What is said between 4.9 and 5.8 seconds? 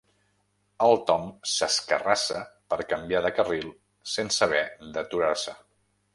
d'aturar-se.